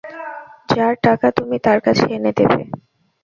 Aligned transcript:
যাঁর 0.69 0.93
টাকা 1.03 1.27
তুমি 1.37 1.57
তাঁর 1.65 1.79
কাছে 1.85 2.05
এনে 2.15 2.31
দেবে। 2.39 2.61